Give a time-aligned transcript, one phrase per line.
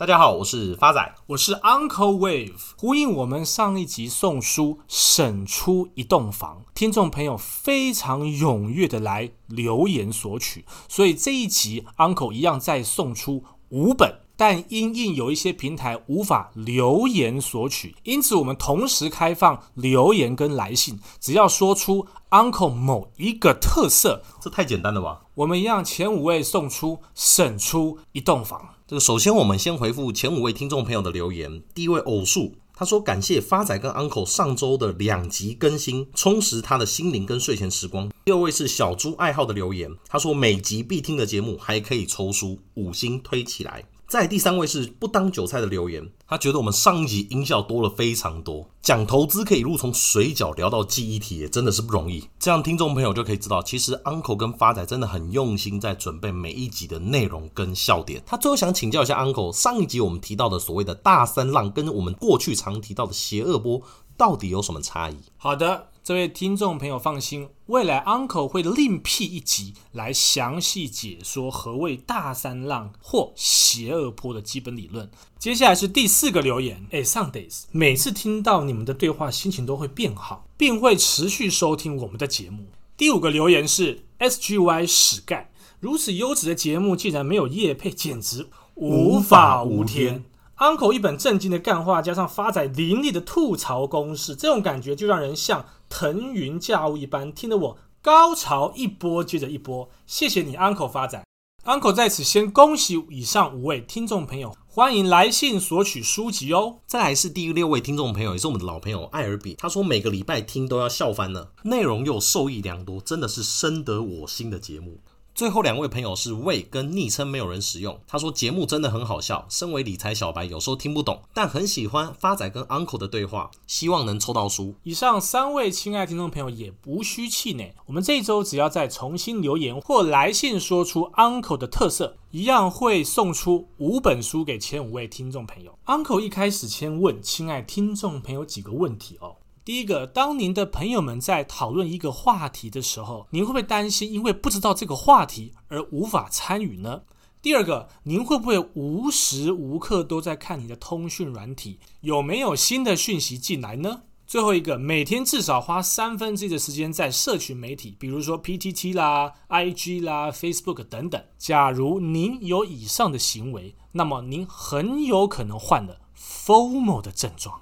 [0.00, 2.72] 大家好，我是发仔，我是 Uncle Wave。
[2.78, 14.20] 呼应我们上一集送书省出一栋房，听众朋友非常踊跃的来留言索取，所以这一集 Uncle 一样再送出五本。
[14.38, 25.20] 但因应有一些平台无法留言索取，因此我们同时开放留言跟来信，只要说出 Uncle 某一个特色，这太简单了吧？
[25.34, 28.66] 我们一样前五位送出省出一栋房。
[28.90, 31.62] 这个首先我们先回复前五位听众朋友的留言。
[31.72, 38.10] 第一位偶数，他说感谢发仔跟 Uncle 上周的两集更新，充实他的心灵跟睡前时光。
[38.24, 43.84] 第二位是小猪爱好的留言，他说每集必听的节目还可以抽书，五星推起来。
[44.10, 52.28] 在第三位是不当韭菜的留言，他觉得我们上一集音效多了非常多，讲投资可以一路从水饺聊到记忆体，也真的是不容易。
[52.36, 58.20] 这样听众朋友就可以知道，其实 Uncle 跟发仔真的很用心在准备每一集的内容跟笑点。
[58.26, 63.80] 他最后想请教一下 Uncle，上一集我们提到的所谓的大三浪，跟我们过去常提到的邪恶波，
[64.16, 65.14] 到底有什么差异？
[65.36, 65.89] 好的。
[66.02, 75.10] 这位听众朋友放心，未来 Uncle 会另辟一集来详细解说何谓大三浪或邪恶波的基本理论。
[75.38, 82.68] 接下来是第四个留言，哎，Sundays，每次听到你们的对话，心情都会变好，并会持续收听我们的节目。
[82.96, 90.24] 第五个留言是 SGY 史干，如此优质的节目竟然没有业配，简直无法无天。
[90.56, 99.90] Uncle 一本正经的干话，加上发仔凌厉的吐槽攻势，这种感觉就让人像腾云驾雾一般，听得我高潮一波接着一波。
[100.06, 101.24] 谢谢你，Uncle 发展。
[101.64, 106.78] Uncle 在此先恭喜以上五位听众朋友，欢迎来信索取书籍哦。
[106.86, 115.00] 再来是第六位听众朋友，也是我们的老朋友艾尔比，他说每个礼拜听都要笑翻了，内容又受益良多，真的是深得我心的节目。
[115.40, 117.98] 最后两位朋友是魏跟昵称没有人使用。
[118.06, 124.74] 他说节目真的很好笑，身为理财小白有时候听不懂，但很喜欢发仔跟 Uncle 的对话，希望能抽到书。
[124.82, 135.78] 以上三位亲爱听众朋友也无需气馁，我们这一周只要再重新留言或来信说出 Uncle 的特色，一样会送出五本书给前五位听众朋友。
[135.86, 139.36] Uncle 一开始先问亲爱听众朋友几个问题哦。
[139.62, 147.02] 第一个，当您的朋友们在讨论一个话题的时候，您会不会担心因为不知道这个话题而无法参与呢？
[147.42, 154.02] 第二个，您会不会无时无刻都在看你的通讯软体，有没有新的讯息进来呢？
[154.26, 161.22] 最后一个，每天至少花三分之一的时间在社群媒体，比如说 PTT 啦、IG 啦、Facebook 等等。
[161.36, 167.60] 假如您有以上的行为，那么您很有可能患了 FOMO 的症状。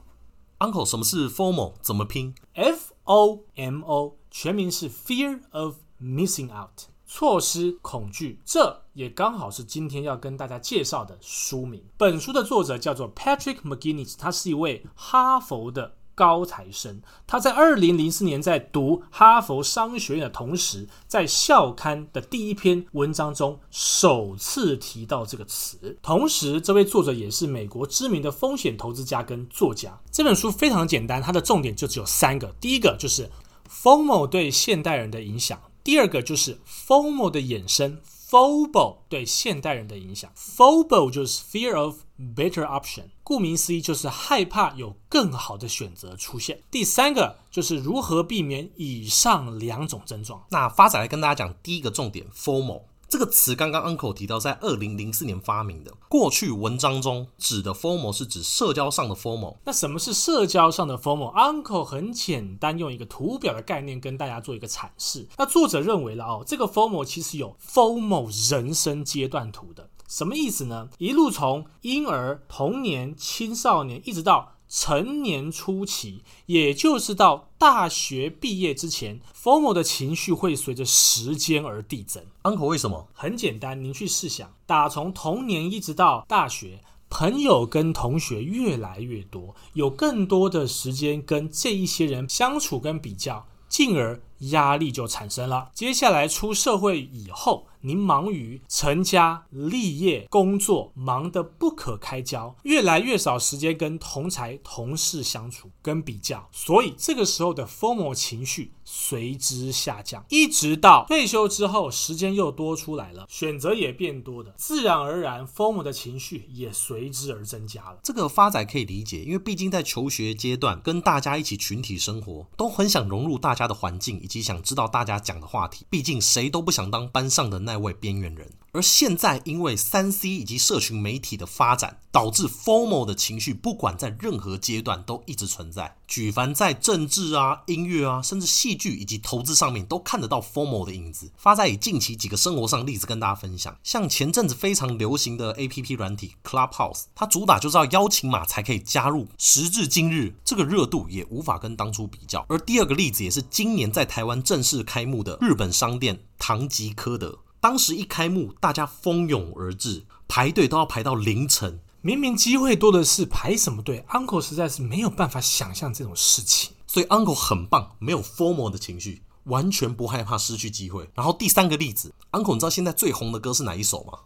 [0.58, 1.74] Uncle，什么是 formal？
[1.80, 8.41] 怎么拼？F O M O，全名是 Fear of Missing Out，错失恐惧。
[8.44, 11.84] 这也刚好是今天要跟大家介绍的书名。
[11.96, 15.97] 本书的作者叫做 Patrick McGinnis，他是一位哈佛的。
[16.18, 25.96] 高材生，他在二零零四年在读哈佛商学院的同时，在校刊的第一篇文章中首次提到这个词。
[26.02, 29.96] 同时，这位作者也是美国知名的风险投资家跟作家。
[30.10, 33.30] 这本书非常简单，它的重点就只有三个：第一个就是
[33.70, 37.98] FOMO 对现代人的影响；第二个就是 FOMO 的衍生。
[38.30, 42.00] FOBO 对现代人的影响，FOBO 就是 Fear of
[42.36, 46.62] Better Option，顾名思义就是害怕有更好的选择出现。
[46.70, 50.44] 第三个就是如何避免以上两种症状。
[50.50, 52.82] 那发展来跟大家讲第一个重点，FOMO。
[53.08, 55.91] 这个词刚刚 Uncle 提到，在二零零四年发明的。
[56.10, 59.56] 过去文章中指的 FOMO 是指社交上的 FOMO。
[59.64, 65.26] 那什么是社交上的 FOMO？Uncle 很简单用一个图表的概念跟大家做一个阐释。
[65.38, 69.88] 那作者认为了哦，这个 FOMO 其实有 FOMO 人生阶段图的。
[70.06, 70.88] 什么意思呢？
[70.98, 82.22] 一路从婴儿、童年、青少年，一直到成年初期，也就是到大学毕业之前，FOMO 的情绪会随着时间而递增。
[82.42, 83.08] Uncle 为什么？
[83.14, 95.70] 很简单，您去试想，打从童年一直到大学，朋友跟同学越来越多，有更多的时间跟这一些人相处跟比较，进而压力就产生了。
[95.75, 117.99] 接下来出社会以后，您忙于成家立业、工作，忙得不可开交，越来越少时间跟同才同事相处跟比较，所以这个时候的 formal 情绪随之下降，一直到退休之后，时间又多出来了，选择也变多的，自然而然 formal 的情绪也随之而增加了。
[118.02, 128.48] 这个发展可以理解，因为毕竟在求学阶段，跟大家一起群体生活，都很想融入大家的环境，及想知道大家讲的话题，毕竟谁都不想当班上的那位边缘人。
[128.73, 135.97] 而现在，因为三 C 以及社群媒体的发展，导致 FOMO 的情绪，不管在任何阶段都一直存在。
[136.06, 141.31] 举凡在政治啊、音乐啊，甚至戏剧以及投资上面，都看得到 FOMO 的影子。
[141.37, 149.26] 发在以近期几个生活上例子跟大家分享，像前阵子非常流行的 APP 软体 Clubhouse，它主打就是要邀请码才可以加入。
[149.38, 152.44] 时至今日，这个热度也无法跟当初比较。
[152.49, 157.38] 而第二个例子也是今年在台湾正式开幕的日本商店唐吉诃德。
[157.60, 161.81] 当时一开幕，大家蜂拥而至，排队都要排到凌晨。
[162.00, 166.72] 明明机会多的是，排什么队？Uncle 实在是没有办法想象这种事情。
[166.87, 171.10] 所以 Uncle 很棒，没有 formal 的情绪，完全不害怕失去机会。
[171.14, 174.20] 然后第三个例子，Uncle，你知道现在最红的歌是哪一首吗？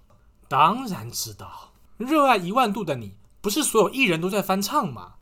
[0.48, 1.72] 当然知道，
[2.04, 3.06] 《热爱一万度的你》，
[3.40, 5.14] 不是所有艺人都在翻唱吗？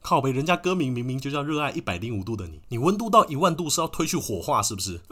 [0.00, 5.00] 靠北，人家歌名明明就叫《热爱一百零五度的你》，你温度到一万度是要推去火化是不是？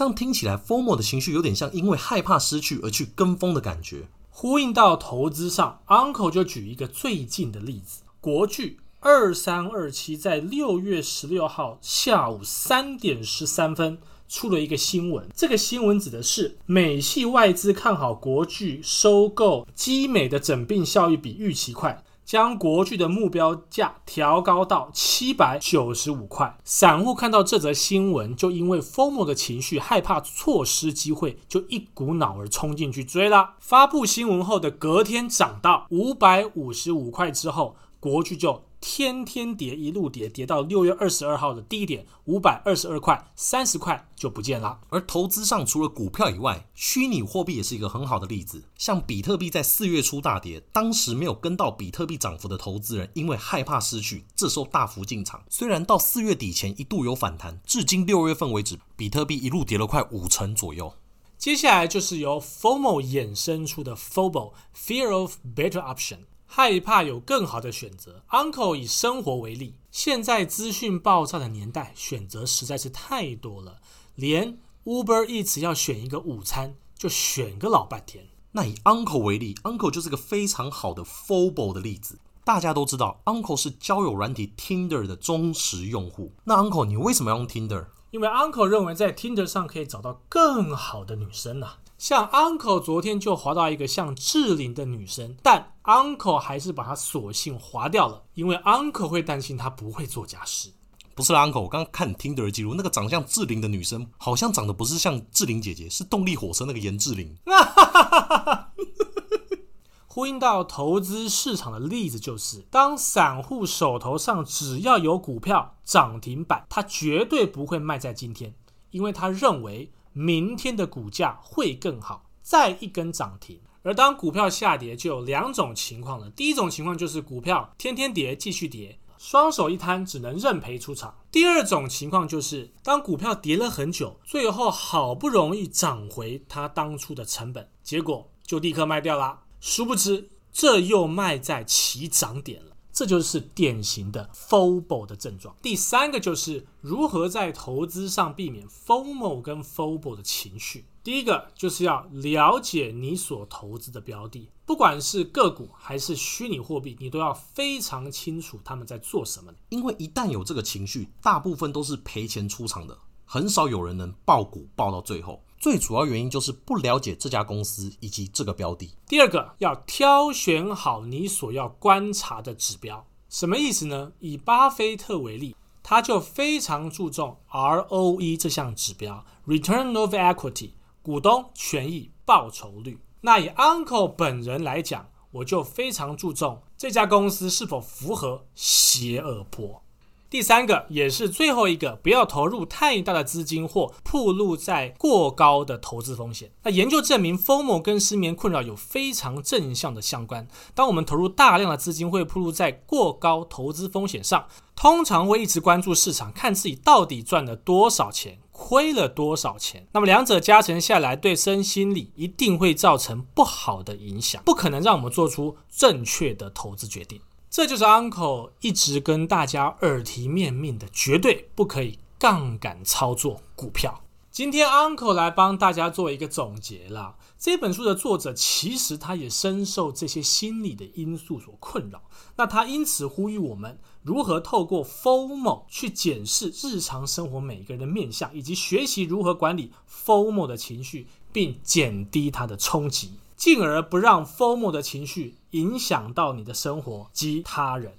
[0.00, 4.08] 这样听起来，FOMO 的情绪有点像因为害怕失去而去跟风的感觉。
[4.30, 15.28] 呼应到投资上，Uncle 就举一个最近的例子：国巨二三二七在六月十六号下午三点十三分出了一个新闻。
[15.36, 22.02] 这个新闻指的是美系外资看好国巨收购基美的整并效益比预期快。
[22.30, 33.54] 将国巨的目标价调高到七百九十五块，散户看到这则新闻，就因为 FOMO 的情绪，害怕错失机会，就一股脑儿冲进去追了。
[33.58, 38.64] 发布新闻后的隔天涨到五百五十五块之后，国巨就。
[38.82, 44.80] 天天跌，一路跌，跌到六月二十二号的低点五百二十二块，三十块就不见了。
[44.88, 48.64] 而投资上，除了股票以外，虚拟货币也是一个很好的例子。
[48.78, 55.42] 像比特币在四月初大跌，当时没有跟到比特币涨幅的投资人，因为害怕失去，这时候大幅进场。
[55.50, 60.94] 虽然到四月底前一度有反弹，至今六月份为止，比特币一路跌了快五成左右。
[61.36, 66.20] 接下来就是由 FOMO 衍生出的 FOBO，Fear of Better Option。
[66.52, 68.24] 害怕有更好的选择。
[68.30, 73.78] Uncle 以生活为例，现在资讯爆炸的年代，选择实在是太多了，
[74.16, 78.26] 连 Uber Eats 要选一个午餐就选个老半天。
[78.50, 82.18] 那以 Uncle 为例，Uncle 就是个非常好的 FOBO 的例子。
[82.42, 86.32] 大家都知道，Uncle 是交友软体 Tinder 的忠实用户。
[86.42, 87.86] 那 Uncle，你为什么要用 Tinder？
[88.10, 91.78] 因为 Uncle 认为在 Tinder 上可以找到更好的女生啊。
[92.00, 100.70] 像 Uncle 昨天就滑到一个像志玲的女生，但 Uncle 还是把她索性划掉了，因为 Uncle 会担心她不会做家事。
[101.14, 107.36] 不是啦，Uncle，我刚刚看 Tinder 的记录，那个长相志玲的女生，好像长得不是像志玲姐姐，是动力火车那个颜志玲。
[110.08, 118.54] 呼应到投资市场的例子，就是当散户手头上只要有股票涨停板，他绝对不会卖在今天，
[118.90, 119.92] 因为他认为。
[120.12, 123.60] 明天的股价会更好，再一根涨停。
[123.82, 126.28] 而当股票下跌，就有两种情况了。
[126.30, 131.14] 第一种情况就是股票天天跌，继续跌，双手一摊，只能认赔出场。
[131.30, 139.40] 第二种情况就是当股票跌了很久，最后好不容易涨回它当初的成本，结果就立刻卖掉了。
[139.60, 142.69] 殊不知，这又卖在起涨点了。
[143.00, 145.56] 这就是典型的 FOBO 的症状。
[145.62, 150.84] 第三个就是如何在投资上避免 FOMO 跟 FOBO 的情绪。
[151.02, 159.50] 第一个就是要了解你所投资的标的，不管是个股还是虚拟货币，你都要非常清楚他们在做什么。
[159.70, 165.42] 因为一旦有这个情绪，大部分都是赔钱出场的，很少有人能爆股爆到最后。
[165.60, 168.94] 最主要原因就是不了解这家公司以及这个标的。
[169.06, 173.06] 第二个，要挑选好你所要观察的指标。
[173.28, 174.12] 什么意思呢？
[174.20, 180.70] 以巴菲特为例，他就非常注重 ROE 这项指标 （Return of Equity，
[181.02, 182.98] 股东权益报酬率）。
[183.20, 189.82] 那以 Uncle 本人来讲，我就非常注重这家公司是否符合邪恶波。
[190.30, 196.52] 第三个也是最后一个，不要投入太大的资金或暴露在过高的投资风险。
[196.62, 200.46] 那研究证明，FOMO 跟失眠困扰有非常正向的相关。
[200.72, 204.46] 当我们投入大量的资金，会暴露在过高投资风险上，
[204.76, 209.88] 通常会一直关注市场，看自己到底赚了多少钱，亏了多少钱。
[209.90, 217.20] 那么两者加成下来，对身心理一定会造成不好的影响，不可能让我们做出正确的投资决定。
[217.50, 224.04] 这就是 Uncle 一直跟大家耳提面命的，绝对不可以杠杆操作股票。
[224.30, 227.16] 今天 Uncle 来帮大家做一个总结啦。
[227.36, 232.00] 这本书的作者其实他也深受这些心理的因素所困扰，
[232.36, 247.94] 那他因此呼吁我们如何透过 FOMO 去检视日常生活每一个人的面相，以及学习如何管理 FOMO 的情绪，并减低它的冲击，进而不让 FOMO 的情绪影响到你的生活及他人。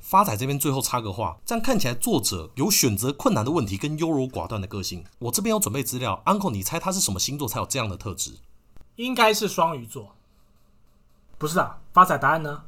[0.00, 5.04] 发仔这边最后插个话，这样看起来作者有选择困难的问题跟优柔寡断的个性。
[5.18, 8.34] 我这边有准备资料，Uncle，你猜他是什么星座才有这样的特质？
[8.94, 10.14] 应该是双鱼座。
[11.38, 12.62] 不是啊，发仔答案呢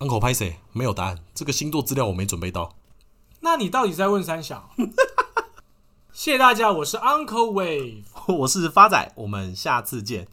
[0.00, 0.58] ？Uncle 拍谁？
[0.74, 2.74] 没有答案，这个星座资料我没准备到。
[3.40, 4.68] 那你到底在问三小？
[6.12, 8.02] 谢谢大家，我是 Uncle Wave，
[8.40, 10.28] 我是发仔，我们下次见。